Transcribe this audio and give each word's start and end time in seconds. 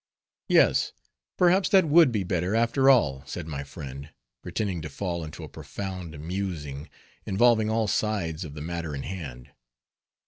"Yes, 0.47 0.93
perhaps 1.37 1.69
that 1.69 1.85
would 1.87 2.11
be 2.11 2.23
better, 2.23 2.55
after 2.55 2.89
all," 2.89 3.21
said 3.27 3.45
my 3.45 3.63
friend, 3.63 4.09
pretending 4.41 4.81
to 4.81 4.89
fall 4.89 5.23
into 5.23 5.43
a 5.43 5.47
profound 5.47 6.19
musing, 6.19 6.89
involving 7.27 7.69
all 7.69 7.87
sides 7.87 8.43
of 8.43 8.55
the 8.55 8.61
matter 8.61 8.95
in 8.95 9.03
hand. 9.03 9.51